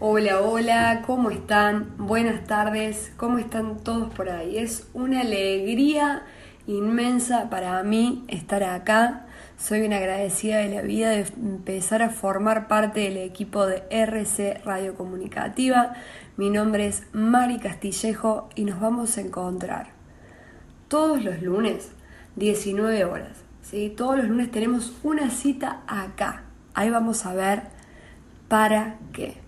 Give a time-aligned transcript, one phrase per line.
[0.00, 1.94] Hola, hola, ¿cómo están?
[1.98, 4.58] Buenas tardes, ¿cómo están todos por ahí?
[4.58, 6.24] Es una alegría
[6.66, 9.26] inmensa para mí estar acá.
[9.56, 14.62] Soy una agradecida de la vida de empezar a formar parte del equipo de RC
[14.64, 15.94] Radio Comunicativa.
[16.36, 19.90] Mi nombre es Mari Castillejo y nos vamos a encontrar
[20.88, 21.92] todos los lunes,
[22.34, 23.44] 19 horas.
[23.62, 23.94] ¿sí?
[23.96, 26.42] Todos los lunes tenemos una cita acá.
[26.74, 27.62] Ahí vamos a ver
[28.48, 29.43] para qué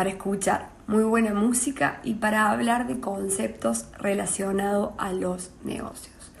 [0.00, 6.32] para escuchar muy buena música y para hablar de conceptos relacionados a los negocios.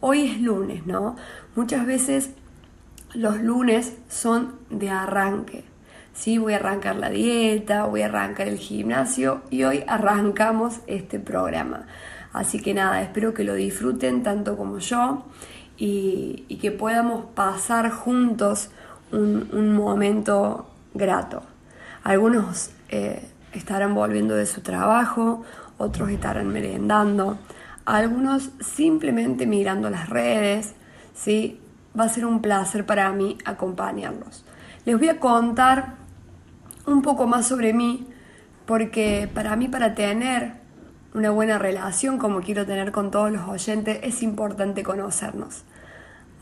[0.00, 1.14] Hoy es lunes, ¿no?
[1.54, 2.30] Muchas veces
[3.12, 5.62] los lunes son de arranque.
[6.12, 11.20] Sí, voy a arrancar la dieta, voy a arrancar el gimnasio y hoy arrancamos este
[11.20, 11.86] programa.
[12.32, 15.24] Así que nada, espero que lo disfruten tanto como yo
[15.76, 18.70] y, que podamos pasar juntos
[19.12, 21.44] un, un momento grato.
[22.04, 25.42] Algunos eh, estarán volviendo de su trabajo,
[25.78, 27.38] otros estarán merendando,
[27.86, 30.74] algunos simplemente mirando las redes,
[31.14, 31.60] ¿sí?
[31.98, 34.44] Va a ser un placer para mí acompañarlos.
[34.84, 35.94] Les voy a contar
[36.86, 38.06] un poco más sobre mí,
[38.66, 40.52] porque para mí, para tener
[41.14, 45.62] una buena relación como quiero tener con todos los oyentes, es importante conocernos.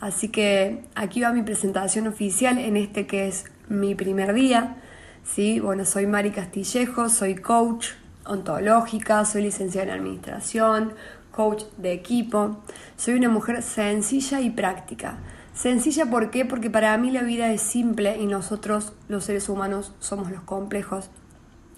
[0.01, 4.77] Así que aquí va mi presentación oficial en este que es mi primer día.
[5.25, 5.61] ¿Sí?
[5.61, 7.89] Bueno, soy Mari Castillejo, soy coach
[8.27, 10.95] ontológica, soy licenciada en administración,
[11.31, 12.63] coach de equipo.
[12.97, 15.19] Soy una mujer sencilla y práctica.
[15.55, 16.45] Sencilla ¿por qué?
[16.45, 21.11] Porque para mí la vida es simple y nosotros los seres humanos somos los complejos.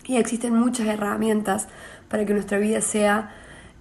[0.06, 1.68] Y existen muchas herramientas
[2.08, 3.34] para que nuestra vida sea,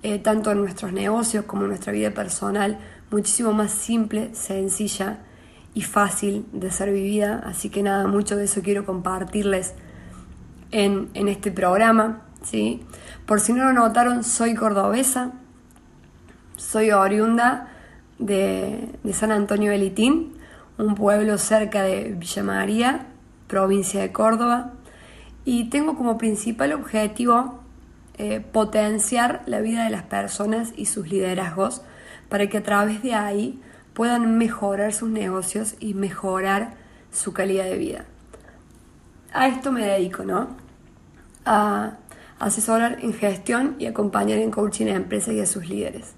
[0.03, 2.79] eh, tanto en nuestros negocios como en nuestra vida personal,
[3.11, 5.19] muchísimo más simple, sencilla
[5.73, 7.41] y fácil de ser vivida.
[7.45, 9.73] Así que nada, mucho de eso quiero compartirles
[10.71, 12.23] en, este programa.
[12.43, 12.83] ¿sí?
[13.25, 15.31] Por si no lo notaron, soy cordobesa,
[16.55, 17.69] soy oriunda
[18.19, 20.33] de, de San Antonio de Litín,
[20.77, 23.07] un pueblo cerca de Villa María,
[23.47, 24.73] provincia de Córdoba,
[25.45, 27.63] y tengo como principal objetivo
[28.17, 31.81] eh, potenciar la vida de las personas y sus liderazgos
[32.29, 33.59] para que a través de ahí
[33.93, 36.75] puedan mejorar sus negocios y mejorar
[37.11, 38.05] su calidad de vida.
[39.33, 40.49] A esto me dedico, ¿no?
[41.45, 41.97] A
[42.39, 46.13] asesorar en gestión y acompañar en coaching a empresas y a sus líderes.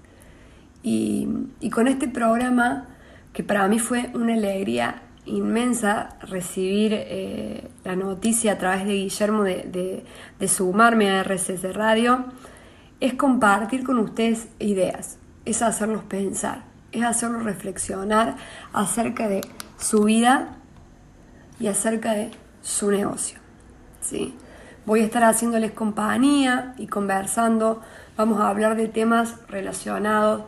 [0.82, 1.28] Y,
[1.72, 2.86] con este programa,
[3.32, 9.42] que para mí fue una alegría inmensa recibir eh, la noticia a través de Guillermo
[9.42, 10.04] de,
[10.46, 12.26] sumarme a RCC Radio,
[13.00, 16.65] es compartir con ustedes ideas, es hacerlos pensar
[16.98, 18.36] es hacerlo reflexionar
[18.72, 19.42] acerca de
[19.78, 20.56] su vida
[21.58, 22.30] y acerca de
[22.62, 23.38] su negocio.
[24.00, 24.36] ¿sí?
[24.84, 27.82] Voy a estar haciéndoles compañía y conversando.
[28.16, 30.44] Vamos a hablar de temas relacionados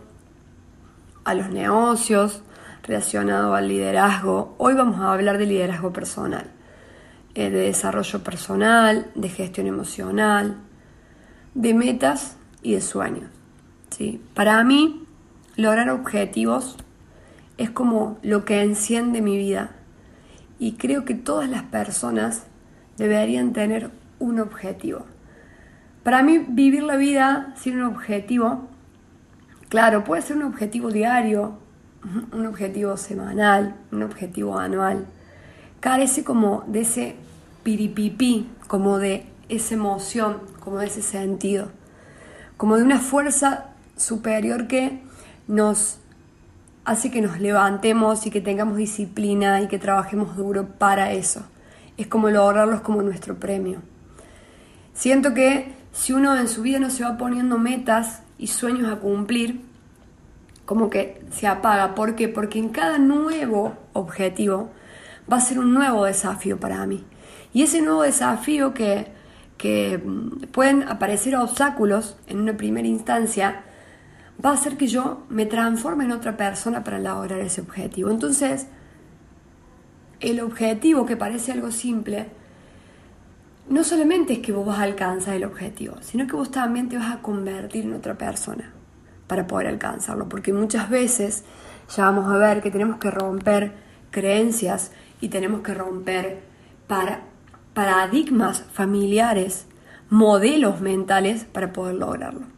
[1.24, 2.42] a los negocios,
[2.82, 4.54] relacionados al liderazgo.
[4.58, 6.50] Hoy vamos a hablar de liderazgo personal,
[7.34, 10.56] eh, de desarrollo personal, de gestión emocional,
[11.54, 13.30] de metas y de sueños.
[13.90, 14.22] ¿sí?
[14.34, 15.07] Para mí,
[15.58, 16.76] Lograr objetivos
[17.56, 19.72] es como lo que enciende mi vida
[20.60, 22.44] y creo que todas las personas
[22.96, 25.04] deberían tener un objetivo.
[26.04, 28.68] Para mí vivir la vida sin un objetivo,
[29.68, 31.58] claro, puede ser un objetivo diario,
[32.32, 35.06] un objetivo semanal, un objetivo anual,
[35.80, 37.16] carece como de ese
[37.64, 41.72] piripipí, como de esa emoción, como de ese sentido,
[42.56, 45.07] como de una fuerza superior que
[45.48, 45.98] nos
[46.84, 51.42] hace que nos levantemos y que tengamos disciplina y que trabajemos duro para eso.
[51.96, 53.82] Es como lograrlos como nuestro premio.
[54.94, 58.96] Siento que si uno en su vida no se va poniendo metas y sueños a
[58.96, 59.60] cumplir,
[60.64, 61.94] como que se apaga.
[61.94, 62.28] ¿Por qué?
[62.28, 64.70] Porque en cada nuevo objetivo
[65.30, 67.04] va a ser un nuevo desafío para mí.
[67.52, 69.06] Y ese nuevo desafío que,
[69.56, 70.00] que
[70.52, 73.64] pueden aparecer obstáculos en una primera instancia,
[74.44, 78.10] va a hacer que yo me transforme en otra persona para lograr ese objetivo.
[78.10, 78.68] Entonces,
[80.20, 82.28] el objetivo que parece algo simple,
[83.68, 86.96] no solamente es que vos vas a alcanzar el objetivo, sino que vos también te
[86.96, 88.72] vas a convertir en otra persona
[89.26, 91.44] para poder alcanzarlo, porque muchas veces
[91.94, 93.72] ya vamos a ver que tenemos que romper
[94.10, 96.40] creencias y tenemos que romper
[96.86, 97.22] para,
[97.74, 99.66] paradigmas familiares,
[100.08, 102.57] modelos mentales para poder lograrlo.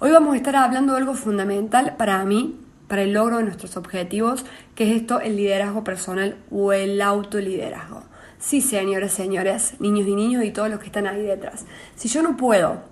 [0.00, 3.76] Hoy vamos a estar hablando de algo fundamental para mí, para el logro de nuestros
[3.76, 4.46] objetivos,
[4.76, 8.04] que es esto, el liderazgo personal o el autoliderazgo.
[8.38, 11.66] Sí, señores, señores, niños y niños y todos los que están ahí detrás.
[11.96, 12.82] Si yo no puedo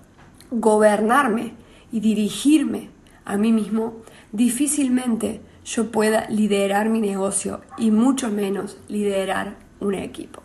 [0.50, 1.52] gobernarme
[1.92, 2.90] y dirigirme
[3.24, 3.98] a mí mismo,
[4.32, 10.42] difícilmente yo pueda liderar mi negocio y mucho menos liderar un equipo.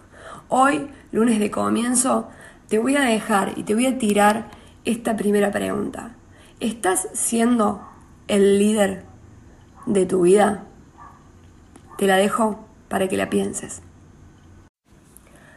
[0.48, 2.30] Hoy, lunes de comienzo,
[2.68, 4.52] te voy a dejar y te voy a tirar
[4.86, 6.18] esta primera pregunta.
[6.62, 7.82] ¿Estás siendo
[8.28, 9.04] el líder
[9.88, 10.68] de tu vida?
[11.98, 13.82] Te la dejo para que la pienses.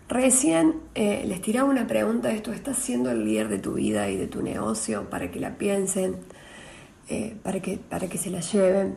[0.09, 4.09] Recién eh, les tiraba una pregunta de esto, ¿estás siendo el líder de tu vida
[4.09, 5.11] y de tu negocio?
[5.11, 6.17] Para que la piensen,
[7.11, 8.97] eh, para, que, para que se la lleven.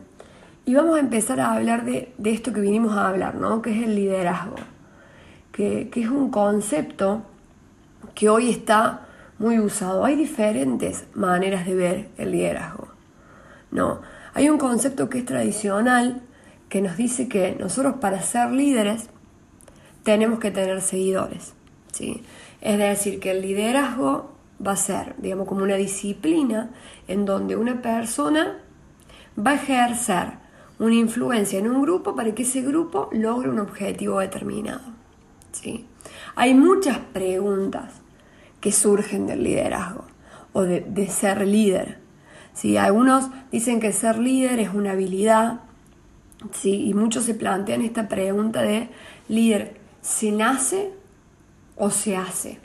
[0.64, 3.60] Y vamos a empezar a hablar de, esto que vinimos a hablar, ¿no?
[3.60, 4.56] Que es el liderazgo,
[5.52, 7.20] que, que es un concepto
[8.14, 9.07] que hoy está
[9.38, 10.04] muy usado.
[10.04, 12.88] Hay diferentes maneras de ver el liderazgo.
[13.70, 14.00] No,
[14.34, 16.22] hay un concepto que es tradicional
[16.68, 19.08] que nos dice que nosotros para ser líderes
[20.02, 21.54] tenemos que tener seguidores.
[21.92, 22.22] ¿sí?
[22.60, 24.32] Es decir, que el liderazgo
[24.64, 26.70] va a ser, digamos, como una disciplina
[27.06, 28.58] en donde una persona
[29.38, 30.32] va a ejercer
[30.78, 34.80] una influencia en un grupo para que ese grupo logre un objetivo determinado.
[35.52, 35.86] ¿sí?
[36.36, 38.00] Hay muchas preguntas
[38.60, 40.04] que surgen del liderazgo
[40.52, 41.98] o de, ser líder.
[42.54, 42.76] ¿sí?
[42.76, 45.60] Algunos dicen que ser líder es una habilidad
[46.52, 46.88] ¿sí?
[46.88, 48.88] y muchos se plantean esta pregunta de
[49.28, 50.92] líder, ¿se nace
[51.76, 52.58] o se hace?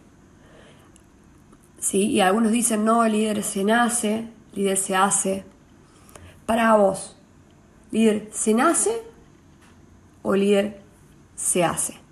[1.79, 2.09] ¿Sí?
[2.11, 5.43] Y algunos dicen, no, líder se nace, líder se hace.
[6.45, 7.17] Para vos,
[7.91, 9.01] líder se nace
[10.21, 10.81] o líder
[11.35, 12.02] se hace.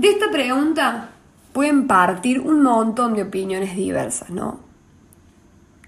[0.00, 1.10] De esta pregunta
[1.52, 4.60] pueden partir un montón de opiniones diversas, ¿no?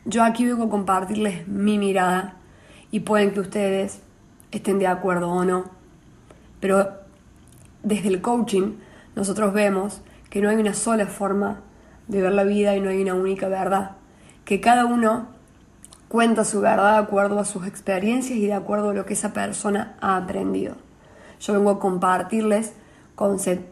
[0.04, 2.34] Yo aquí vengo a compartirles mi mirada
[2.90, 4.02] y pueden que ustedes
[4.50, 5.64] estén de acuerdo o no,
[6.60, 6.90] pero
[7.82, 8.74] desde el coaching
[9.16, 11.60] nosotros vemos que no hay una sola forma
[12.06, 13.92] de ver la vida y no hay una única verdad,
[14.44, 15.28] que cada uno
[16.08, 19.32] cuenta su verdad de acuerdo a sus experiencias y de acuerdo a lo que esa
[19.32, 20.76] persona ha aprendido.
[21.40, 22.74] Yo vengo a compartirles
[23.14, 23.71] conceptos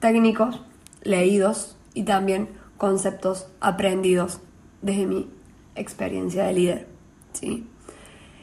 [0.00, 0.60] técnicos,
[1.02, 4.40] leídos y también conceptos aprendidos
[4.80, 5.30] desde mi
[5.74, 6.88] experiencia de líder.
[7.32, 7.66] ¿sí?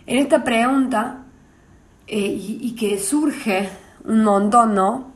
[0.05, 1.25] En esta pregunta,
[2.07, 3.69] eh, y, que surge
[4.03, 5.11] un montón, ¿no?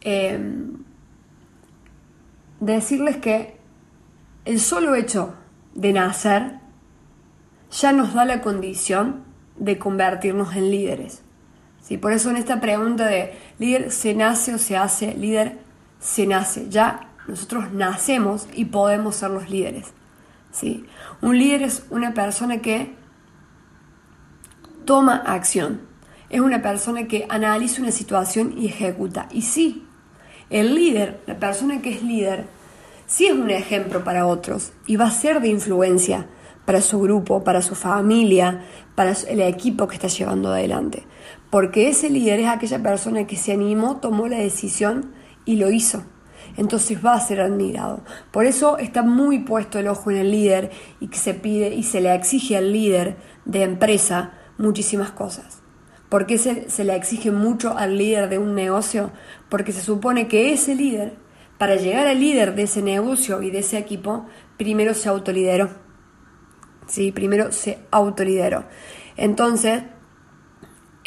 [0.00, 0.78] Em,
[2.58, 3.56] decirles que
[4.44, 5.34] el solo hecho
[5.74, 6.58] de nacer
[7.70, 9.22] ya nos da la condición
[9.56, 11.22] de convertirnos en líderes.
[11.96, 15.58] Por eso en esta pregunta de líder se nace o se hace, líder
[15.98, 16.68] se nace.
[16.68, 19.92] Ya nosotros nacemos y podemos ser los líderes.
[20.52, 20.84] ¿sí?
[21.22, 22.94] Un líder es una persona que
[24.84, 25.80] toma acción.
[26.30, 29.28] Es una persona que analiza una situación y ejecuta.
[29.30, 29.86] Y sí,
[30.50, 32.46] el líder, la persona que es líder,
[33.06, 36.26] sí es un ejemplo para otros y va a ser de influencia
[36.64, 38.62] para su grupo, para su familia,
[38.94, 41.04] para el equipo que está llevando adelante.
[41.50, 45.12] Porque ese líder es aquella persona que se animó, tomó la decisión
[45.44, 46.04] y lo hizo.
[46.56, 48.02] Entonces va a ser admirado.
[48.30, 51.82] Por eso está muy puesto el ojo en el líder y que se pide y
[51.82, 55.62] se le exige al líder de empresa muchísimas cosas.
[56.08, 59.10] ¿Por qué se, se le exige mucho al líder de un negocio?
[59.48, 61.16] Porque se supone que ese líder,
[61.58, 64.26] para llegar al líder de ese negocio y de ese equipo,
[64.56, 65.68] primero se autolideró
[66.88, 67.12] ¿sí?
[67.12, 68.64] Primero se autolideró.
[69.16, 69.82] Entonces,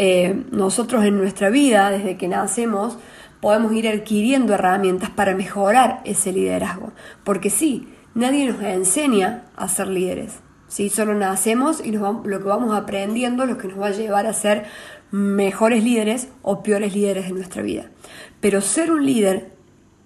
[0.04, 2.98] eh, nosotros en nuestra vida, desde que nacemos,
[3.40, 6.92] podemos ir adquiriendo herramientas para mejorar ese liderazgo.
[7.24, 10.40] Porque sí, nadie nos enseña a ser líderes.
[10.68, 10.90] ¿sí?
[10.90, 14.66] Solo nacemos y lo que vamos aprendiendo lo que nos va a llevar a ser
[15.12, 17.92] mejores líderes o peores líderes en nuestra vida.
[18.40, 19.52] Pero ser un líder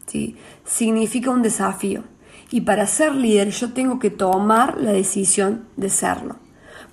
[0.08, 0.36] ¿sí?
[0.66, 2.04] significa un desafío
[2.52, 6.36] y para ser líder yo tengo que tomar la decisión de serlo.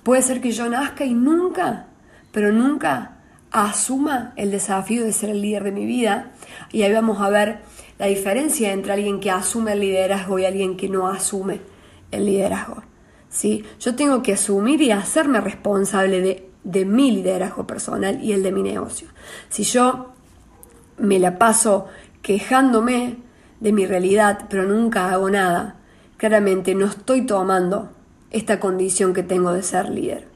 [0.03, 1.87] Puede ser que yo nazca y nunca,
[2.33, 3.13] pero nunca
[3.51, 6.31] asuma el desafío de ser el líder de mi vida.
[6.71, 7.59] Y ahí vamos a ver
[7.99, 11.61] la diferencia entre alguien que asume el liderazgo y alguien que no asume
[12.11, 12.83] el liderazgo.
[13.29, 13.63] ¿sí?
[13.79, 18.51] Yo tengo que asumir y hacerme responsable de, de mi liderazgo personal y el de
[18.51, 19.07] mi negocio.
[19.49, 20.13] Si yo
[20.97, 21.87] me la paso
[22.23, 23.17] quejándome
[23.59, 25.77] de mi realidad, pero nunca hago nada,
[26.17, 27.91] claramente no estoy tomando
[28.31, 30.32] esta condición que tengo de ser líder.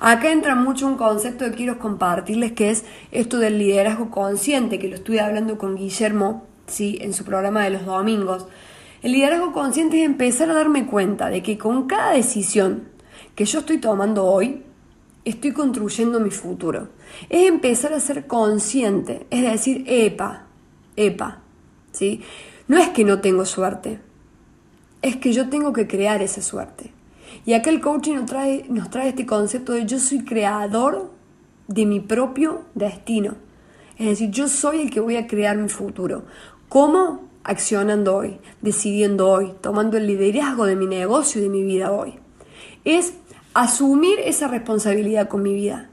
[0.00, 4.88] Acá entra mucho un concepto que quiero compartirles, que es esto del liderazgo consciente, que
[4.88, 6.98] lo estuve hablando con Guillermo ¿sí?
[7.00, 8.46] en su programa de los domingos.
[9.02, 12.88] El liderazgo consciente es empezar a darme cuenta de que con cada decisión
[13.34, 14.64] que yo estoy tomando hoy,
[15.24, 16.88] estoy construyendo mi futuro.
[17.28, 20.46] Es empezar a ser consciente, es decir, epa,
[20.96, 21.38] epa,
[21.92, 22.22] ¿sí?
[22.66, 24.00] No es que no tengo suerte,
[25.02, 26.92] es que yo tengo que crear esa suerte.
[27.46, 31.10] Y acá el coaching nos trae, nos trae este concepto de yo soy creador
[31.66, 33.36] de mi propio destino.
[33.96, 36.24] Es decir, yo soy el que voy a crear mi futuro.
[36.68, 37.28] ¿Cómo?
[37.44, 42.18] Accionando hoy, decidiendo hoy, tomando el liderazgo de mi negocio y de mi vida hoy.
[42.84, 43.14] Es
[43.54, 45.90] asumir esa responsabilidad con mi vida.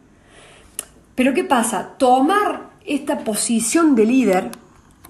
[1.16, 1.96] Pero ¿qué pasa?
[1.98, 4.52] Tomar esta posición de líder,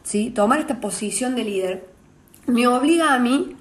[0.03, 0.29] ¿sí?
[0.29, 1.89] Tomar esta posición de líder
[2.47, 3.55] me obliga a mí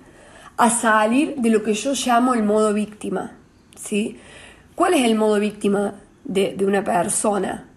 [0.56, 3.32] a salir de lo que yo llamo el modo víctima,
[3.76, 4.18] ¿sí?
[4.75, 5.94] ¿Cuál es el modo víctima
[6.25, 7.68] de, de una persona?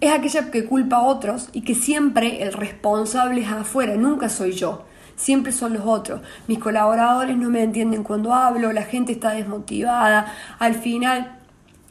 [0.00, 4.52] Es aquella que culpa a otros y que siempre el responsable es afuera, nunca soy
[4.52, 4.84] yo
[5.20, 6.22] siempre son los otros.
[6.48, 11.36] Mis colaboradores no me entienden cuando hablo, la gente está desmotivada, al final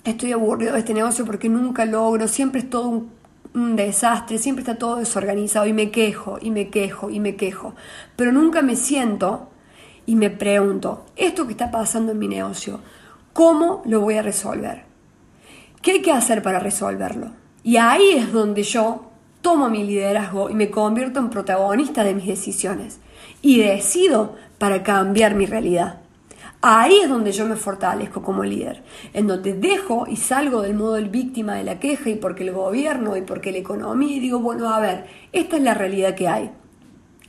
[0.03, 3.19] estoy aburrido de este negocio porque nunca logro, siempre es todo un,
[3.75, 7.75] desastre, siempre está todo desorganizado y me quejo y me quejo y me quejo,
[8.15, 9.49] pero nunca me siento
[10.09, 12.79] y me pregunto, esto que está pasando en mi negocio,
[13.31, 14.85] ¿cómo lo voy a resolver?
[15.83, 17.27] ¿Qué hay que hacer para resolverlo?
[17.61, 19.11] Y ahí es donde yo
[19.43, 22.99] tomo mi liderazgo y me convierto en protagonista de mis decisiones
[23.43, 25.99] y decido para cambiar mi realidad.
[26.59, 28.81] Ahí es donde yo me fortalezco como líder,
[29.13, 32.53] en donde dejo y salgo del modo del víctima de la queja y porque el
[32.53, 36.27] gobierno y porque la economía y digo, bueno, a ver, esta es la realidad que
[36.27, 36.49] hay.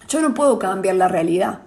[0.08, 1.60] Yo no puedo cambiar la realidad,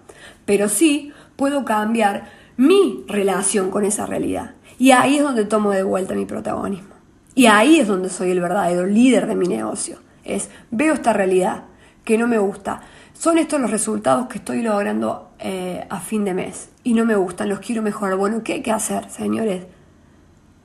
[0.46, 4.52] pero sí puedo cambiar mi relación con esa realidad.
[4.78, 6.94] Y ahí es donde tomo de vuelta mi protagonismo.
[7.36, 9.98] Y ahí es donde soy el verdadero líder de mi negocio.
[10.24, 11.66] Es, veo esta realidad
[12.06, 12.82] que no me gusta,
[13.14, 17.16] son estos los resultados que estoy logrando eh, a fin de mes y no me
[17.16, 18.18] gustan, los quiero mejorar.
[18.18, 19.66] Bueno, ¿qué hay que hacer, señores?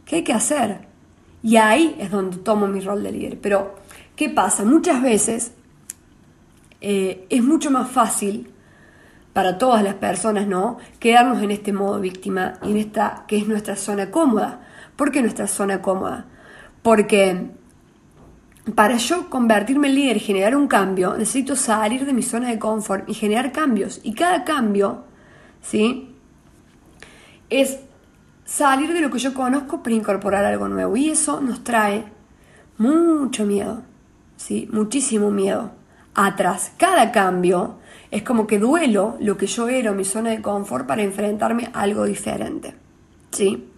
[0.04, 0.88] ¿Qué hay que hacer?
[1.42, 3.38] Y ahí es donde tomo mi rol de líder.
[3.40, 3.76] Pero,
[4.16, 4.64] ¿qué pasa?
[4.64, 5.52] Muchas veces
[6.80, 8.50] eh, es mucho más fácil
[9.38, 10.78] para todas las personas, ¿no?
[10.98, 14.66] Quedarnos en este modo víctima y en esta que es nuestra zona cómoda.
[14.96, 16.24] ¿Por qué nuestra zona cómoda?
[16.82, 17.46] Porque
[18.74, 22.58] para yo convertirme en líder y generar un cambio, necesito salir de mi zona de
[22.58, 24.00] confort y generar cambios.
[24.02, 25.04] Y cada cambio,
[25.62, 26.16] ¿sí?
[27.48, 27.78] Es
[28.44, 30.96] salir de lo que yo conozco para incorporar algo nuevo.
[30.96, 32.06] Y eso nos trae
[32.76, 33.82] mucho miedo,
[34.36, 34.68] ¿sí?
[34.72, 35.70] Muchísimo miedo.
[36.12, 37.78] Atrás, cada cambio
[38.10, 41.80] es como que duelo lo que yo era, mi zona de confort, para enfrentarme a
[41.80, 42.74] algo diferente,
[43.30, 43.68] ¿sí?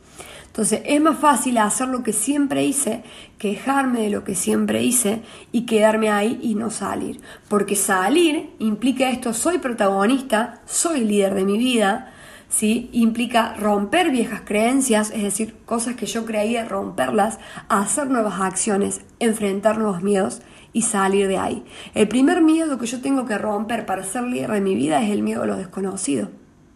[0.47, 3.05] Entonces es más fácil hacer lo que siempre hice,
[3.39, 5.23] quejarme de lo que siempre hice
[5.53, 7.21] y quedarme ahí y no salir.
[7.49, 12.13] Porque salir implica esto, soy protagonista, soy líder de mi vida,
[12.49, 12.91] ¿sí?
[12.93, 19.79] implica romper viejas creencias, es decir, cosas que yo creía, romperlas, hacer nuevas acciones, enfrentar
[19.79, 21.65] nuevos miedos y salir de ahí.
[21.95, 25.11] El primer miedo que yo tengo que romper para ser líder de mi vida es
[25.11, 26.29] el miedo a lo desconocido.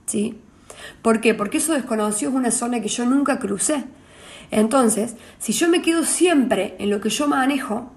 [0.06, 0.38] ¿sí?
[1.02, 1.34] ¿Por qué?
[1.34, 3.84] Porque eso desconocido es una zona que yo nunca crucé.
[4.50, 7.90] Entonces, si yo me quedo siempre en lo que yo manejo,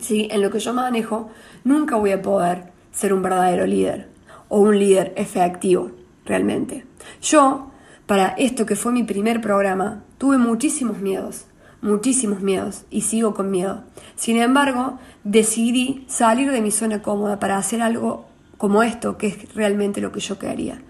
[0.00, 0.28] ¿sí?
[0.30, 1.30] en lo que yo manejo,
[1.64, 4.08] nunca voy a poder ser un verdadero líder
[4.48, 5.92] o un líder efectivo,
[6.24, 6.84] realmente.
[7.22, 7.70] Yo,
[8.06, 11.46] para esto que fue mi primer programa, tuve muchísimos miedos,
[11.82, 13.84] muchísimos miedos y sigo con miedo.
[14.16, 18.26] Sin embargo, decidí salir de mi zona cómoda para hacer algo
[18.58, 20.82] como esto, que es realmente lo que yo quería.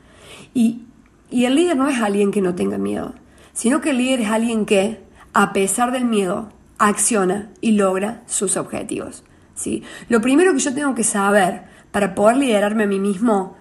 [0.55, 0.83] Y,
[1.31, 3.15] el líder no es alguien que no tenga miedo,
[3.53, 5.01] sino que el líder es alguien que,
[5.33, 9.25] a pesar del miedo, acciona y logra sus objetivos.
[9.55, 9.83] ¿sí?
[10.09, 13.57] Lo primero que yo tengo que saber para poder liderarme a mí mismo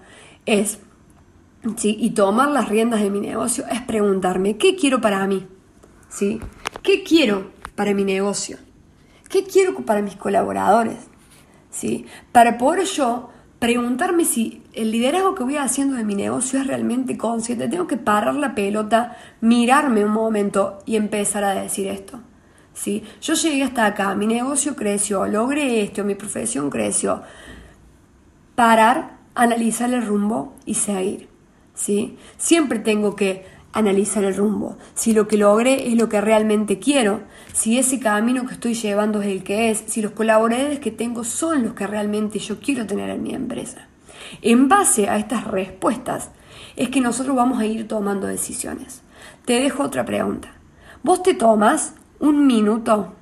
[0.46, 0.78] es,
[1.76, 1.96] ¿sí?
[1.98, 5.46] y tomar las riendas de mi negocio, es preguntarme, ¿qué quiero para mí?
[6.08, 6.40] ¿Sí?
[6.82, 8.58] ¿Qué quiero para mi negocio?
[9.28, 10.98] ¿Qué quiero para mis colaboradores?
[11.70, 12.06] ¿Sí?
[12.32, 17.16] Para poder yo preguntarme si el liderazgo que voy haciendo de mi negocio es realmente
[17.16, 17.68] consciente.
[17.68, 22.20] Tengo que parar la pelota, mirarme un momento y empezar a decir esto.
[22.74, 23.02] ¿sí?
[23.20, 27.22] Yo llegué hasta acá, mi negocio creció, logré esto, mi profesión creció.
[28.54, 31.28] Parar, analizar el rumbo y seguir.
[31.74, 32.16] ¿sí?
[32.36, 34.78] Siempre tengo que analizar el rumbo.
[34.94, 37.20] Si lo que logré es lo que realmente quiero,
[37.52, 41.24] si ese camino que estoy llevando es el que es, si los colaboradores que tengo
[41.24, 43.86] son los que realmente yo quiero tener en mi empresa.
[44.40, 46.30] En base a estas respuestas
[46.74, 49.02] es que nosotros vamos a ir tomando decisiones.
[49.44, 50.48] Te dejo otra pregunta.
[51.02, 53.12] ¿Vos te tomas un minuto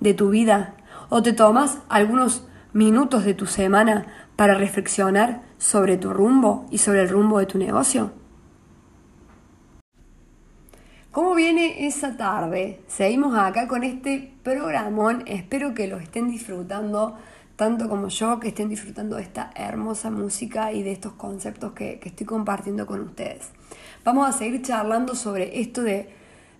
[0.00, 0.74] de tu vida
[1.08, 7.02] o te tomas algunos minutos de tu semana para reflexionar sobre tu rumbo y sobre
[7.02, 8.23] el rumbo de tu negocio?
[11.14, 12.80] ¿Cómo viene esa tarde?
[12.88, 15.22] Seguimos acá con este programón.
[15.26, 17.16] Espero que lo estén disfrutando
[17.54, 22.00] tanto como yo, que estén disfrutando de esta hermosa música y de estos conceptos que,
[22.02, 23.50] estoy compartiendo con ustedes.
[24.02, 26.12] Vamos a seguir charlando sobre esto de,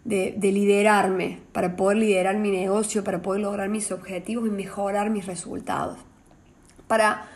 [0.05, 5.99] liderarme, para poder liderar mi negocio, para poder lograr mis objetivos y mejorar mis resultados.
[6.87, 7.27] Para,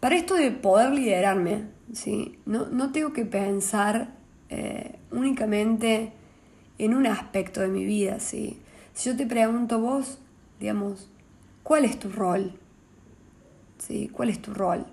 [0.00, 2.38] para esto de poder liderarme, ¿sí?
[2.46, 6.12] no, no tengo que pensar eh, únicamente
[6.78, 8.20] en un aspecto de mi vida.
[8.20, 8.58] ¿sí?
[8.94, 10.18] Si yo te pregunto vos,
[10.60, 11.08] digamos,
[11.62, 12.58] ¿cuál es tu rol?
[13.78, 14.10] ¿Sí?
[14.12, 14.86] ¿Cuál es tu rol?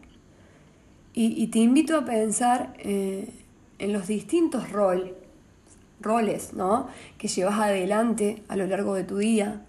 [1.13, 3.27] Y, te invito a pensar eh,
[3.79, 6.87] en los distintos roles ¿no?
[7.17, 9.65] que llevas adelante a lo largo de tu día.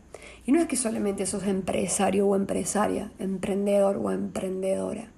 [0.47, 5.09] Y no es que solamente sos empresario o empresaria, emprendedor o emprendedora.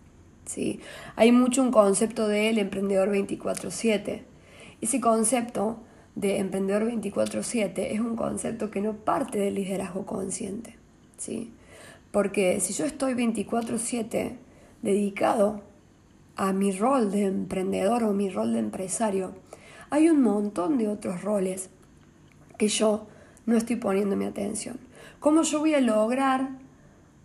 [0.46, 0.80] ¿sí?
[1.16, 4.22] Hay mucho un concepto del emprendedor 24/7
[4.84, 5.78] ese concepto
[6.14, 10.76] de emprendedor 24/7 es un concepto que no parte del liderazgo consciente,
[11.16, 11.52] ¿sí?
[12.12, 14.36] Porque si yo estoy 24/7
[14.82, 15.62] dedicado
[16.36, 19.34] a mi rol de emprendedor o mi rol de empresario,
[19.90, 21.70] hay un montón de otros roles
[22.58, 23.06] que yo
[23.46, 24.78] no estoy poniendo mi atención.
[25.18, 26.50] ¿Cómo yo voy a lograr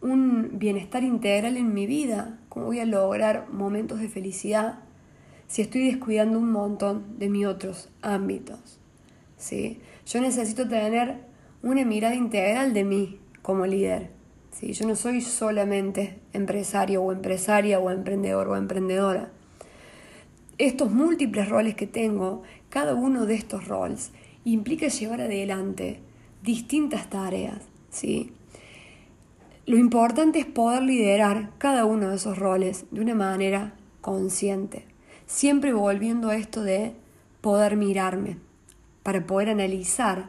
[0.01, 2.39] un bienestar integral en mi vida?
[2.47, 4.79] ¿Cómo voy a lograr momentos de felicidad?
[5.49, 8.79] Si estoy descuidando un montón de mis otros ámbitos.
[9.35, 9.79] ¿sí?
[10.05, 11.15] Yo necesito tener
[11.63, 14.11] una mirada integral de mí como líder.
[14.51, 14.73] ¿sí?
[14.73, 19.31] Yo no soy solamente empresario o empresaria o emprendedor o emprendedora.
[20.59, 24.11] Estos múltiples roles que tengo, cada uno de estos roles
[24.45, 25.99] implica llevar adelante
[26.43, 27.63] distintas tareas.
[27.89, 28.33] ¿sí?
[29.65, 34.88] Lo importante es poder liderar cada uno de esos roles de una manera consciente
[35.29, 36.95] siempre volviendo a esto de
[37.39, 38.37] poder mirarme,
[39.03, 40.27] para poder analizar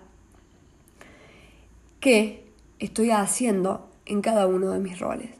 [2.00, 2.44] qué
[2.78, 5.30] estoy haciendo en cada uno de mis roles.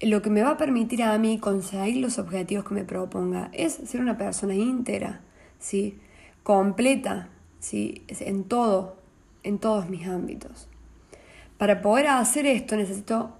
[0.00, 3.74] Lo que me va a permitir a mí conseguir los objetivos que me proponga es
[3.74, 5.20] ser una persona íntegra,
[5.58, 5.98] ¿sí?
[6.42, 8.04] completa, ¿sí?
[8.08, 8.96] en todo,
[9.42, 10.66] en todos mis ámbitos.
[11.58, 13.36] Para poder hacer esto necesito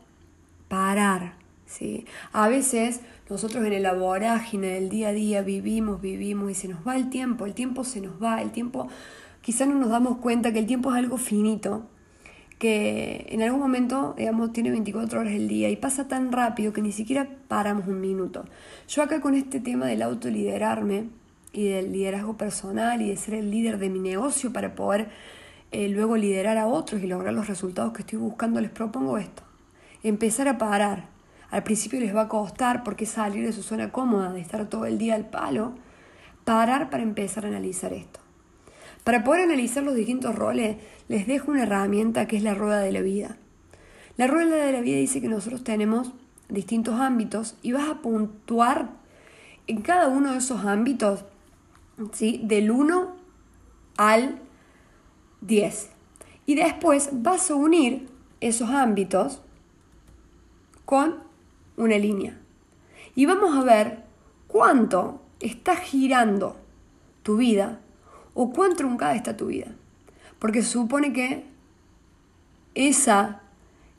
[0.69, 1.41] parar.
[1.65, 2.05] ¿sí?
[2.33, 6.87] A veces nosotros en el vorágine del día a día vivimos, vivimos y se nos
[6.87, 8.89] va el tiempo, el tiempo se nos va, el tiempo,
[9.41, 11.87] quizá no nos damos cuenta que el tiempo es algo finito,
[12.59, 16.83] que en algún momento, digamos, tiene 24 horas el día y pasa tan rápido que
[16.83, 18.45] ni siquiera paramos un minuto.
[18.89, 21.05] Yo acá con este tema del autoliderarme
[21.53, 25.09] y del liderazgo personal y de ser el líder de mi negocio para poder
[25.73, 29.45] eh, luego liderar a otros y lograr los resultados que estoy buscando, les propongo esto.
[30.03, 31.10] Empezar a parar,
[31.51, 34.87] al principio les va a costar porque salir de su zona cómoda, de estar todo
[34.87, 35.75] el día al palo,
[36.45, 38.21] parar para empezar a analizar esto.
[39.05, 40.77] Para poder analizar los distintos roles,
[41.09, 43.37] les dejo una herramienta que es la rueda de la vida.
[44.17, 46.13] La rueda de la vida dice que nosotros tenemos
[46.49, 48.91] distintos ámbitos y vas a puntuar
[49.67, 51.25] en cada uno de esos ámbitos
[52.13, 52.41] ¿sí?
[52.45, 53.17] del 1
[53.97, 54.41] al
[55.41, 55.91] 10.
[56.47, 58.09] Y después vas a unir
[58.41, 59.41] esos ámbitos
[60.85, 61.30] con
[61.81, 62.39] una línea.
[63.15, 64.05] Y vamos a ver
[64.47, 66.57] cuánto está girando
[67.23, 67.81] tu vida
[68.35, 69.69] o cuán truncada está tu vida.
[70.39, 71.45] Porque supone que
[72.75, 73.43] esa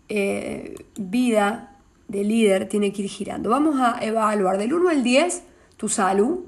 [0.10, 3.50] eh, vida de líder tiene que ir girando.
[3.50, 5.44] Vamos a evaluar del 1 al 10
[5.78, 6.46] tu salud,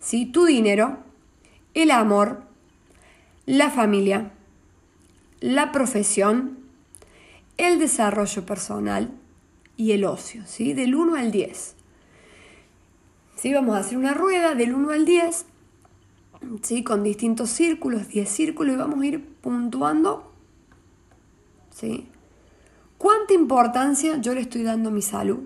[0.00, 0.26] ¿sí?
[0.26, 0.98] tu dinero,
[1.74, 2.42] el amor,
[3.46, 4.32] la familia,
[5.40, 6.58] la profesión,
[7.56, 9.10] el desarrollo personal,
[9.76, 10.72] y el ocio, ¿sí?
[10.74, 11.76] Del 1 al 10.
[13.36, 13.52] ¿Sí?
[13.52, 15.46] Vamos a hacer una rueda del 1 al 10,
[16.62, 16.84] ¿sí?
[16.84, 20.32] Con distintos círculos, 10 círculos, y vamos a ir puntuando,
[21.70, 22.08] ¿sí?
[22.98, 25.40] ¿Cuánta importancia yo le estoy dando a mi salud?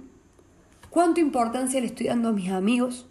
[0.90, 3.06] ¿Cuánta importancia le estoy dando a mis amigos?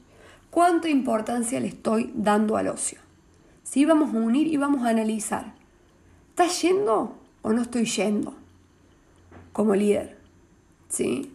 [0.51, 2.99] ¿Cuánta importancia le estoy dando al ocio?
[3.63, 3.85] ¿Sí?
[3.85, 5.55] Vamos a unir y vamos a analizar.
[6.29, 8.35] ¿Está yendo o no estoy yendo
[9.51, 10.14] como líder?
[10.89, 11.31] ¿Sí?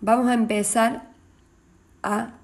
[0.00, 1.10] Vamos a empezar
[2.02, 2.34] a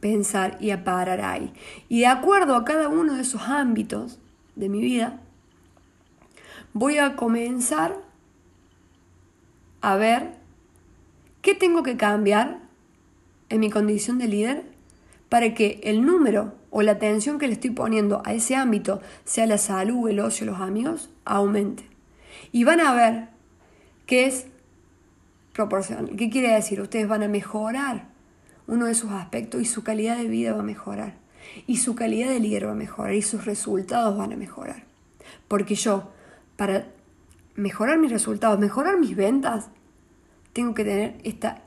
[0.00, 1.52] pensar y a parar ahí.
[1.88, 4.18] Y de acuerdo a cada uno de esos ámbitos
[4.56, 5.20] de mi vida,
[6.72, 7.96] voy a comenzar
[9.80, 10.34] a ver
[11.40, 12.58] qué tengo que cambiar
[13.48, 14.64] en mi condición de líder
[15.28, 19.46] para que el número o la atención que le estoy poniendo a ese ámbito, sea
[19.46, 21.84] la salud, el ocio, los amigos, aumente.
[22.50, 23.28] Y van a ver
[24.06, 24.46] que es
[25.52, 26.10] proporcional.
[26.16, 26.80] ¿Qué quiere decir?
[26.80, 28.08] Ustedes van a mejorar
[28.66, 31.16] uno de sus aspectos y su calidad de vida va a mejorar.
[31.66, 34.84] Y su calidad de líder va a mejorar y sus resultados van a mejorar.
[35.48, 36.10] Porque yo,
[36.56, 36.86] para
[37.54, 39.68] mejorar mis resultados, mejorar mis ventas,
[40.52, 41.62] tengo que tener esta,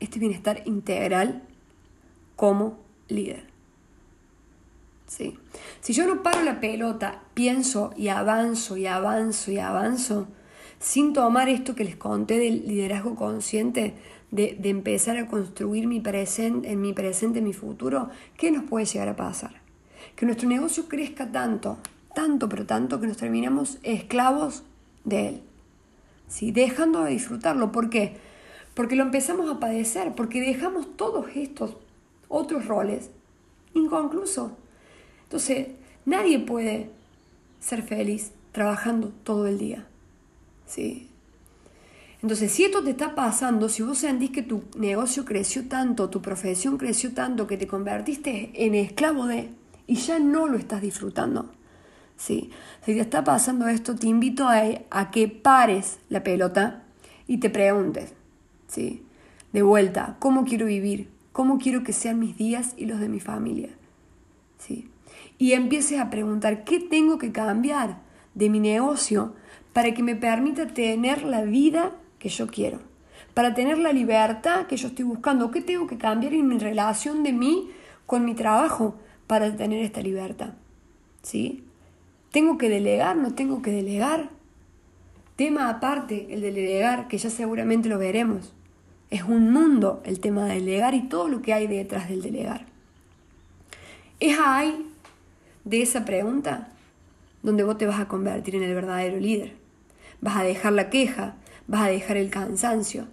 [0.00, 1.42] este bienestar integral
[2.36, 3.46] como líder.
[5.06, 5.38] ¿Sí?
[5.80, 10.28] Si yo no paro la pelota, pienso y avanzo y avanzo y avanzo,
[10.80, 13.94] sin tomar esto que les conté del liderazgo consciente,
[14.30, 18.86] de, empezar a construir mi presente, en mi presente, en mi futuro, ¿qué nos puede
[18.86, 19.60] llegar a pasar?
[20.14, 21.78] Que nuestro negocio crezca tanto,
[22.14, 24.64] tanto, pero tanto, que nos terminamos esclavos
[25.04, 25.42] de él.
[26.28, 26.52] ¿Sí?
[26.52, 27.72] Dejando de disfrutarlo.
[27.72, 28.16] ¿Por qué?
[28.74, 31.76] Porque lo empezamos a padecer, porque dejamos todos estos
[32.28, 33.10] otros roles
[33.74, 34.52] inconclusos.
[35.24, 35.68] Entonces,
[36.04, 36.90] nadie puede
[37.60, 39.86] ser feliz trabajando todo el día.
[40.68, 41.08] ¿Sí?
[42.22, 46.20] Entonces, si esto te está pasando, si vos sentís que tu negocio creció tanto, tu
[46.20, 49.50] profesión creció tanto, que te convertiste en esclavo de,
[49.86, 51.50] y ya no lo estás disfrutando,
[52.16, 52.50] ¿sí?
[52.84, 56.82] Si te está pasando esto, te invito a, a que pares la pelota
[57.28, 58.12] y te preguntes,
[58.66, 59.04] ¿sí?
[59.52, 61.08] De vuelta, ¿cómo quiero vivir?
[61.32, 63.70] ¿Cómo quiero que sean mis días y los de mi familia?
[64.58, 64.90] ¿Sí?
[65.38, 68.00] Y empieces a preguntar, ¿qué tengo que cambiar
[68.34, 69.34] de mi negocio
[69.78, 72.80] para que me permita tener la vida que yo quiero,
[73.32, 75.52] para tener la libertad que yo estoy buscando.
[75.52, 77.70] ¿Qué tengo que cambiar en mi relación de mí
[78.04, 78.96] con mi trabajo
[79.28, 80.54] para tener esta libertad?
[81.22, 81.62] ¿Sí?
[82.32, 83.14] ¿Tengo que delegar?
[83.14, 84.30] ¿No tengo que delegar?
[85.36, 88.52] Tema aparte, el de delegar, que ya seguramente lo veremos.
[89.10, 92.66] Es un mundo el tema de delegar y todo lo que hay detrás del delegar.
[94.18, 94.90] Es ahí,
[95.62, 96.72] de esa pregunta,
[97.44, 99.57] donde vos te vas a convertir en el verdadero líder.
[100.20, 103.06] Vas a dejar la queja, vas a dejar el cansancio,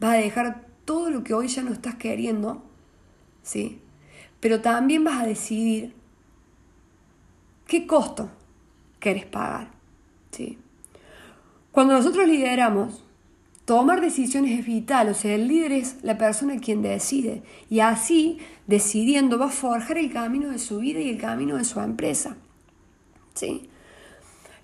[0.00, 2.62] vas a dejar todo lo que hoy ya no estás queriendo,
[3.42, 3.80] ¿sí?
[4.40, 5.94] Pero también vas a decidir
[7.66, 8.30] qué costo
[8.98, 9.70] quieres pagar,
[10.30, 10.58] ¿sí?
[11.70, 13.04] Cuando nosotros lideramos,
[13.64, 18.38] tomar decisiones es vital, o sea, el líder es la persona quien decide y así,
[18.66, 22.38] decidiendo, va a forjar el camino de su vida y el camino de su empresa,
[23.34, 23.67] ¿sí?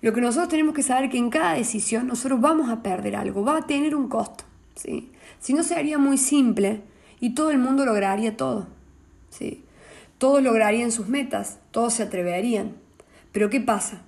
[0.01, 3.15] Lo que nosotros tenemos que saber es que en cada decisión nosotros vamos a perder
[3.15, 4.43] algo, va a tener un costo.
[4.75, 5.11] ¿sí?
[5.39, 6.81] Si no, sería muy simple
[7.19, 8.67] y todo el mundo lograría todo.
[9.29, 9.63] ¿sí?
[10.17, 12.75] Todos lograrían sus metas, todos se atreverían.
[13.31, 14.01] Pero ¿qué pasa?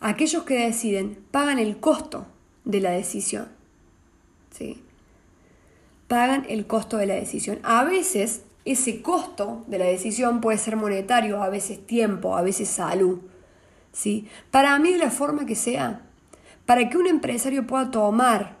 [0.00, 2.26] Aquellos que deciden pagan el costo
[2.64, 3.48] de la decisión.
[4.50, 4.82] ¿sí?
[6.08, 7.58] Pagan el costo de la decisión.
[7.62, 12.68] A veces ese costo de la decisión puede ser monetario, a veces tiempo, a veces
[12.68, 13.20] salud.
[13.94, 14.28] ¿Sí?
[14.50, 16.02] Para mí, de la forma que sea,
[16.66, 18.58] para que un empresario pueda tomar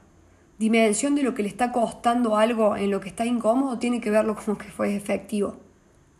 [0.58, 4.10] dimensión de lo que le está costando algo en lo que está incómodo, tiene que
[4.10, 5.56] verlo como que fue efectivo,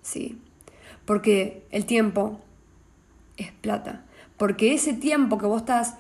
[0.03, 0.39] ¿sí?
[1.07, 2.41] Porque el tiempo
[3.37, 4.05] es plata.
[4.37, 5.97] Porque ese tiempo que vos estás,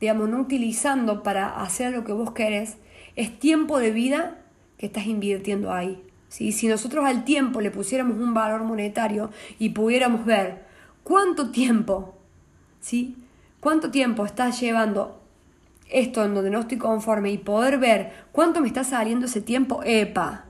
[0.00, 2.78] digamos, no utilizando para hacer lo que vos querés,
[3.14, 4.38] es tiempo de vida
[4.76, 6.02] que estás invirtiendo ahí.
[6.28, 6.50] ¿sí?
[6.50, 10.66] Si nosotros al tiempo le pusiéramos un valor monetario y pudiéramos ver
[11.04, 12.15] cuánto tiempo
[12.80, 13.16] ¿sí?
[13.60, 15.20] ¿Cuánto tiempo estás llevando
[15.88, 19.82] esto en donde no estoy conforme y poder ver cuánto me está saliendo ese tiempo?
[19.84, 20.44] ¡Epa!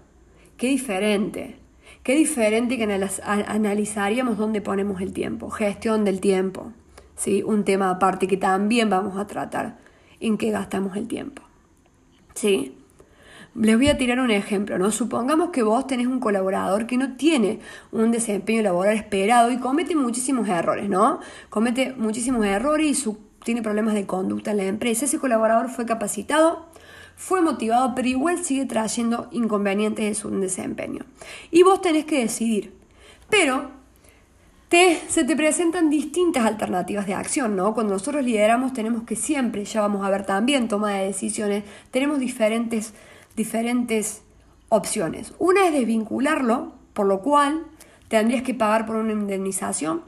[0.56, 1.58] ¡Qué diferente!
[2.02, 6.72] Qué diferente que analizaríamos dónde ponemos el tiempo, gestión del tiempo,
[7.16, 7.42] ¿sí?
[7.42, 9.78] Un tema aparte que también vamos a tratar
[10.20, 11.42] en qué gastamos el tiempo.
[12.34, 12.76] ¿Sí?
[13.58, 14.90] Les voy a tirar un ejemplo, ¿no?
[14.90, 19.96] Supongamos que vos tenés un colaborador que no tiene un desempeño laboral esperado y comete
[19.96, 21.20] muchísimos errores, ¿no?
[21.48, 25.06] Comete muchísimos errores y tiene problemas de conducta en la empresa.
[25.06, 26.66] Ese colaborador fue capacitado,
[27.16, 31.06] fue motivado, pero igual sigue trayendo inconvenientes en su desempeño.
[31.50, 32.74] Y vos tenés que decidir.
[33.30, 33.70] Pero
[34.68, 37.72] te, se te presentan distintas alternativas de acción, ¿no?
[37.72, 42.18] Cuando nosotros lideramos tenemos que siempre, ya vamos a ver también toma de decisiones, tenemos
[42.18, 42.92] diferentes
[43.36, 44.22] diferentes
[44.68, 45.34] opciones.
[45.38, 47.66] Una es desvincularlo, por lo cual
[48.08, 50.02] tendrías que pagar por una indemnización,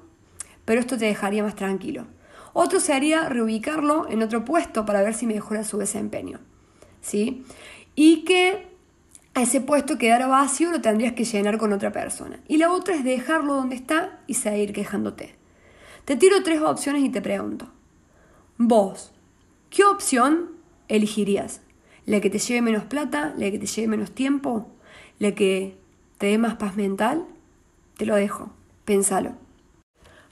[0.64, 2.06] pero esto te dejaría más tranquilo.
[2.52, 6.40] Otro sería reubicarlo en otro puesto para ver si mejora su desempeño.
[7.00, 7.44] ¿sí?
[7.94, 8.66] Y que
[9.34, 12.40] ese puesto quedara vacío lo tendrías que llenar con otra persona.
[12.48, 15.36] Y la otra es dejarlo donde está y seguir quejándote.
[16.04, 17.68] Te tiro tres opciones y te pregunto,
[18.56, 19.12] vos,
[19.70, 20.52] ¿qué opción
[20.88, 21.60] elegirías?
[22.08, 24.66] La que te lleve menos plata, la que te lleve menos tiempo,
[25.18, 25.76] la que
[26.16, 27.26] te dé más paz mental,
[27.98, 28.50] te lo dejo,
[28.86, 29.32] pensalo.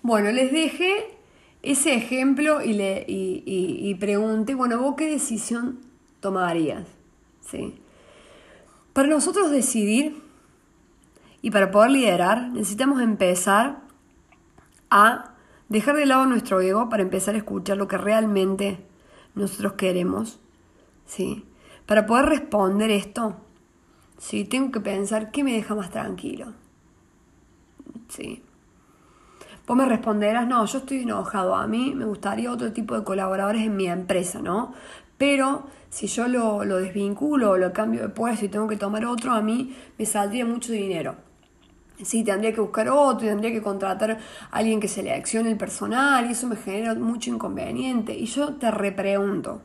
[0.01, 1.19] Bueno, les dejé
[1.63, 5.81] ese ejemplo y, le, y, pregunté, bueno, ¿vos qué decisión
[6.21, 6.87] tomarías?
[7.43, 7.75] ¿Sí?
[8.93, 10.17] Para nosotros decidir
[11.43, 13.83] Y para poder liderar necesitamos empezar
[14.91, 15.35] a
[15.69, 18.79] dejar de lado nuestro ego para empezar a escuchar lo que realmente
[19.35, 20.41] nosotros queremos.
[21.05, 21.45] ¿sí?
[21.87, 23.37] Para poder responder esto,
[24.19, 24.45] ¿sí?
[24.45, 26.53] tengo que pensar qué me deja más tranquilo.
[28.09, 28.43] ¿sí?
[29.67, 33.63] Vos me responderás, no, yo estoy enojado, a mí me gustaría otro tipo de colaboradores
[33.63, 34.75] en mi empresa, ¿no?
[35.19, 39.05] Pero si yo lo, lo desvinculo o lo cambio de puesto y tengo que tomar
[39.05, 41.17] otro, a mí me saldría mucho dinero.
[42.03, 44.19] Sí, tendría que buscar otro y tendría que contratar a
[44.51, 48.15] alguien que seleccione el personal y eso me genera mucho inconveniente.
[48.15, 49.63] Y yo te repregunto,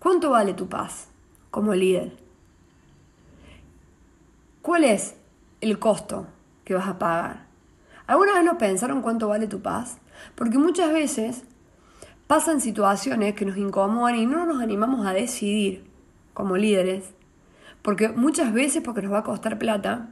[0.00, 1.09] ¿cuánto vale tu paz
[1.50, 2.16] como líder?
[4.62, 5.16] ¿Cuál es
[5.60, 6.26] el costo
[6.64, 7.46] que vas a pagar?
[8.06, 9.98] ¿Alguna vez no pensaron cuánto vale tu paz?
[10.34, 11.44] Porque muchas veces
[12.26, 15.84] pasan situaciones que nos incomodan y no nos animamos a decidir
[16.34, 17.12] como líderes.
[17.82, 20.10] Porque muchas veces porque nos va a costar plata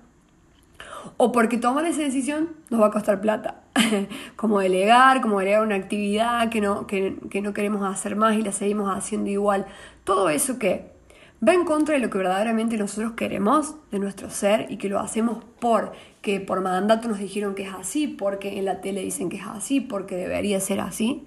[1.17, 3.63] o porque tomar esa decisión nos va a costar plata.
[4.37, 8.43] como delegar, como delegar una actividad que no, que, que no queremos hacer más y
[8.43, 9.67] la seguimos haciendo igual.
[10.05, 10.98] Todo eso que
[11.47, 14.99] va en contra de lo que verdaderamente nosotros queremos de nuestro ser y que lo
[14.99, 19.37] hacemos porque por mandato nos dijeron que es así, porque en la tele dicen que
[19.37, 21.25] es así, porque debería ser así,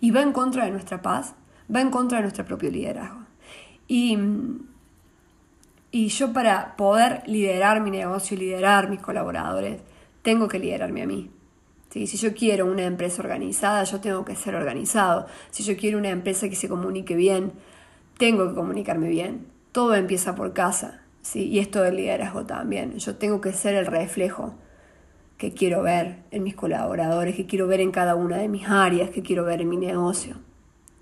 [0.00, 1.34] y va en contra de nuestra paz,
[1.74, 3.20] va en contra de nuestro propio liderazgo.
[3.88, 4.18] Y,
[5.90, 9.80] y yo para poder liderar mi negocio, liderar mis colaboradores,
[10.22, 11.30] tengo que liderarme a mí.
[12.04, 15.26] Si yo quiero una empresa organizada, yo tengo que ser organizado.
[15.50, 17.52] Si yo quiero una empresa que se comunique bien,
[18.18, 19.46] tengo que comunicarme bien.
[19.72, 21.44] Todo empieza por casa, ¿sí?
[21.48, 22.98] Y esto del liderazgo también.
[22.98, 24.54] Yo tengo que ser el reflejo
[25.38, 29.10] que quiero ver en mis colaboradores, que quiero ver en cada una de mis áreas,
[29.10, 30.36] que quiero ver en mi negocio,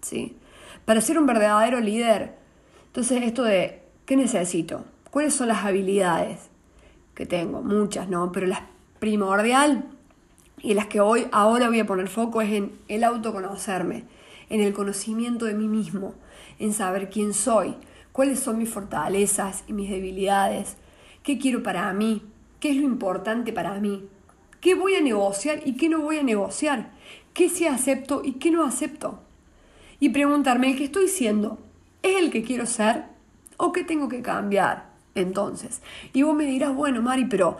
[0.00, 0.36] ¿sí?
[0.84, 2.34] Para ser un verdadero líder,
[2.86, 4.84] entonces esto de, ¿qué necesito?
[5.10, 6.50] ¿Cuáles son las habilidades
[7.14, 7.62] que tengo?
[7.62, 8.32] Muchas, ¿no?
[8.32, 8.66] Pero la
[8.98, 9.84] primordial
[10.60, 14.04] y las que hoy, ahora voy a poner foco es en el autoconocerme,
[14.48, 16.14] en el conocimiento de mí mismo,
[16.58, 17.74] en saber quién soy,
[18.12, 20.76] cuáles son mis fortalezas y mis debilidades,
[21.22, 22.22] qué quiero para mí,
[22.60, 24.08] qué es lo importante para mí,
[24.60, 26.92] qué voy a negociar y qué no voy a negociar,
[27.32, 29.20] qué sí acepto y qué no acepto.
[30.00, 31.58] Y preguntarme, ¿el que estoy siendo
[32.02, 33.04] es el que quiero ser
[33.56, 34.94] o qué tengo que cambiar?
[35.14, 37.56] Entonces, y vos me dirás, bueno, Mari, pero,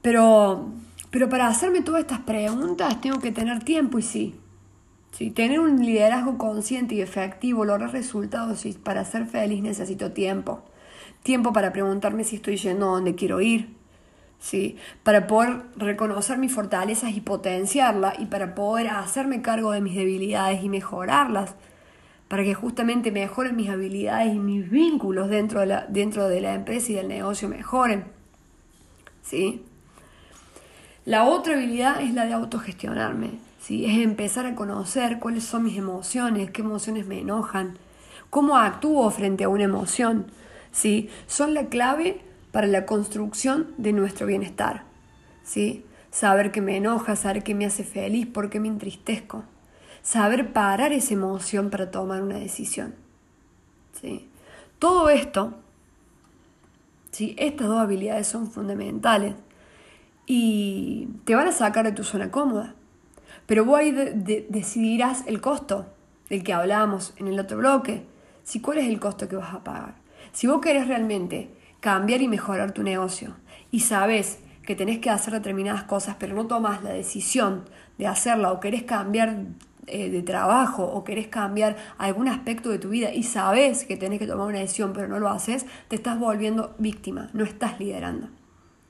[0.00, 0.70] pero,
[1.10, 4.34] pero para hacerme todas estas preguntas tengo que tener tiempo y sí,
[5.12, 10.62] si Tener un liderazgo consciente y efectivo, lograr resultados y para ser feliz necesito tiempo.
[11.22, 13.68] Tiempo para preguntarme si estoy yendo a donde quiero ir.
[14.40, 14.76] ¿sí?
[15.02, 20.64] Para poder reconocer mis fortalezas y potenciarlas y para poder hacerme cargo de mis debilidades
[20.64, 21.54] y mejorarlas.
[22.28, 26.54] Para que justamente mejoren mis habilidades y mis vínculos dentro de la, dentro de la
[26.54, 28.06] empresa y del negocio mejoren.
[29.20, 29.62] ¿sí?
[31.04, 36.50] La otra habilidad es la de autogestionarme es empezar a conocer cuáles son mis emociones,
[36.50, 37.78] qué emociones me enojan,
[38.28, 40.26] cómo actúo frente a una emoción.
[40.72, 41.10] ¿sí?
[41.26, 42.20] Son la clave
[42.50, 44.82] para la construcción de nuestro bienestar.
[45.44, 45.84] ¿sí?
[46.10, 49.44] Saber qué me enoja, saber qué me hace feliz, por qué me entristezco.
[50.02, 52.96] Saber parar esa emoción para tomar una decisión.
[54.00, 54.28] ¿sí?
[54.80, 55.54] Todo esto,
[57.12, 57.36] ¿sí?
[57.38, 59.36] estas dos habilidades son fundamentales
[60.26, 62.74] y te van a sacar de tu zona cómoda.
[63.52, 63.92] Pero vos ahí
[64.48, 65.84] decidirás el costo
[66.30, 68.06] del que hablábamos en el otro bloque.
[68.44, 69.96] Si cuál es el costo que vas a pagar.
[70.32, 73.36] Si vos querés realmente cambiar y mejorar tu negocio
[73.70, 77.66] y sabes que tenés que hacer determinadas cosas, pero no tomas la decisión
[77.98, 79.44] de hacerla o querés cambiar
[79.86, 84.18] eh, de trabajo o querés cambiar algún aspecto de tu vida y sabes que tenés
[84.18, 88.28] que tomar una decisión, pero no lo haces, te estás volviendo víctima, no estás liderando.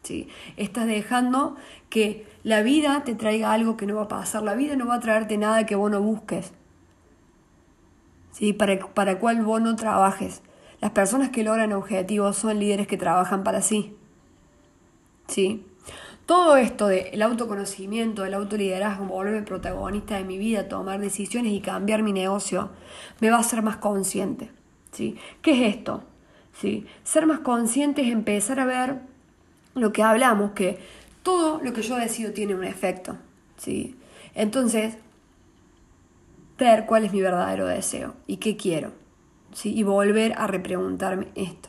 [0.02, 0.28] ¿Sí?
[0.56, 1.56] Estás dejando
[1.88, 4.42] que la vida te traiga algo que no va a pasar.
[4.42, 6.52] La vida no va a traerte nada que vos no busques.
[8.32, 8.52] ¿sí?
[8.52, 10.42] Para, para cual vos no trabajes.
[10.80, 13.96] Las personas que logran objetivos son líderes que trabajan para sí.
[15.28, 15.64] ¿Sí?
[16.26, 22.02] Todo esto del autoconocimiento, del autoliderazgo, volverme protagonista de mi vida, tomar decisiones y cambiar
[22.02, 22.70] mi negocio,
[23.20, 24.50] me va a hacer más consciente.
[24.92, 25.16] ¿sí?
[25.42, 26.04] ¿Qué es esto?
[26.52, 26.86] ¿Sí?
[27.02, 29.11] Ser más consciente es empezar a ver
[29.74, 30.78] lo que hablamos, que
[31.22, 33.16] todo lo que yo decido tiene un efecto.
[33.56, 33.96] ¿sí?
[34.34, 34.96] Entonces,
[36.58, 38.92] ver cuál es mi verdadero deseo y qué quiero.
[39.52, 39.74] ¿sí?
[39.74, 41.68] Y volver a repreguntarme esto.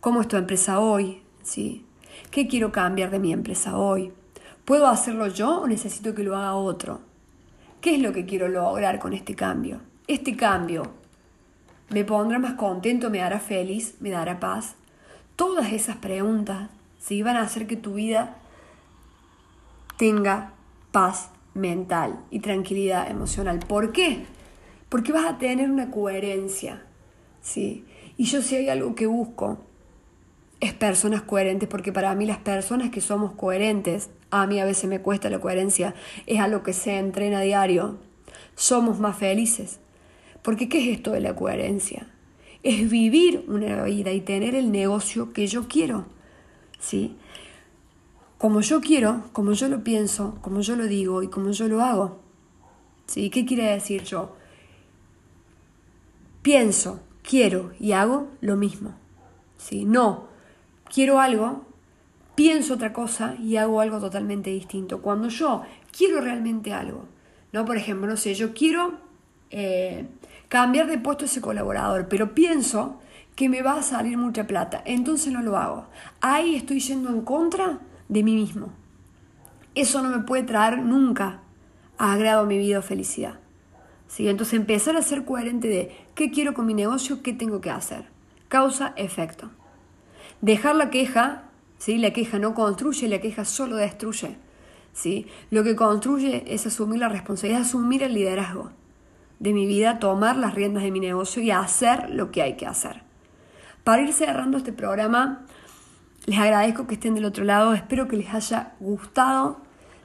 [0.00, 1.22] ¿Cómo es tu empresa hoy?
[1.42, 1.84] ¿sí?
[2.30, 4.12] ¿Qué quiero cambiar de mi empresa hoy?
[4.64, 7.00] ¿Puedo hacerlo yo o necesito que lo haga otro?
[7.80, 9.80] ¿Qué es lo que quiero lograr con este cambio?
[10.08, 10.92] Este cambio
[11.88, 14.74] me pondrá más contento, me hará feliz, me dará paz.
[15.36, 16.68] Todas esas preguntas
[17.06, 17.22] ¿sí?
[17.22, 18.36] van a hacer que tu vida
[19.96, 20.54] tenga
[20.90, 23.60] paz mental y tranquilidad emocional.
[23.60, 24.24] ¿Por qué?
[24.88, 26.82] Porque vas a tener una coherencia,
[27.40, 27.84] ¿sí?
[28.16, 29.58] Y yo si hay algo que busco
[30.58, 34.88] es personas coherentes, porque para mí las personas que somos coherentes, a mí a veces
[34.88, 35.94] me cuesta la coherencia,
[36.26, 37.98] es algo que se entrena a diario,
[38.54, 39.80] somos más felices.
[40.42, 42.08] Porque ¿qué es esto de la coherencia?
[42.62, 46.15] Es vivir una vida y tener el negocio que yo quiero.
[46.78, 47.16] ¿Sí?
[48.38, 51.82] Como yo quiero, como yo lo pienso, como yo lo digo y como yo lo
[51.82, 52.18] hago.
[53.06, 53.30] ¿Sí?
[53.30, 54.36] ¿Qué quiere decir yo?
[56.42, 58.94] Pienso, quiero y hago lo mismo.
[59.56, 59.84] ¿Sí?
[59.84, 60.28] No,
[60.92, 61.64] quiero algo,
[62.34, 65.00] pienso otra cosa y hago algo totalmente distinto.
[65.00, 65.62] Cuando yo
[65.96, 67.06] quiero realmente algo,
[67.52, 67.64] ¿no?
[67.64, 68.98] Por ejemplo, no sé, yo quiero
[69.50, 70.06] eh,
[70.48, 73.00] cambiar de puesto a ese colaborador, pero pienso
[73.36, 75.86] que me va a salir mucha plata, entonces no lo hago.
[76.20, 78.72] Ahí estoy yendo en contra de mí mismo.
[79.74, 81.42] Eso no me puede traer nunca
[81.98, 83.38] agrado a mi vida o felicidad.
[84.08, 84.26] ¿Sí?
[84.28, 88.06] Entonces empezar a ser coherente de qué quiero con mi negocio, qué tengo que hacer.
[88.48, 89.50] Causa, efecto.
[90.40, 91.42] Dejar la queja,
[91.76, 91.98] ¿sí?
[91.98, 94.36] la queja no construye, la queja solo destruye.
[94.94, 95.26] ¿sí?
[95.50, 98.70] Lo que construye es asumir la responsabilidad, asumir el liderazgo
[99.40, 102.66] de mi vida, tomar las riendas de mi negocio y hacer lo que hay que
[102.66, 103.05] hacer.
[103.86, 105.42] Para ir cerrando este programa,
[106.26, 109.60] les agradezco que estén del otro lado, espero que les haya gustado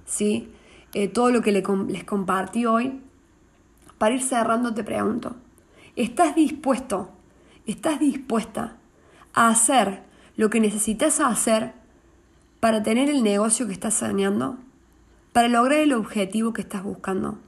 [0.05, 0.51] ¿sí?
[0.93, 3.01] Eh, todo lo que les compartí hoy.
[3.97, 5.35] Para ir cerrando te pregunto,
[5.95, 7.09] ¿estás dispuesto,
[7.65, 8.77] estás dispuesta
[9.33, 10.03] a hacer
[10.35, 11.73] lo que necesitas hacer
[12.59, 14.59] para tener el negocio que estás soñando?
[15.33, 17.39] Para lograr el objetivo que estás buscando.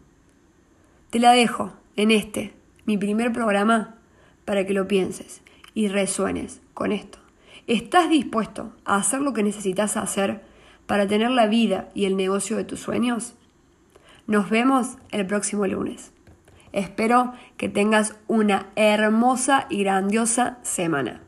[1.12, 2.56] Te la dejo en este,
[2.88, 3.98] mi primer programa,
[4.46, 5.44] para que lo pienses
[5.74, 7.20] y resuenes con esto.
[7.68, 10.42] ¿Estás dispuesto a hacer lo que necesitas hacer
[10.86, 13.36] para tener la vida y el negocio de tus sueños?
[14.28, 16.12] Nos vemos el próximo lunes.
[16.72, 21.22] Espero que tengas una hermosa y grandiosa semana.